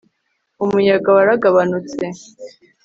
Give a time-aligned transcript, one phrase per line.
[0.63, 2.05] umuyaga waragabanutse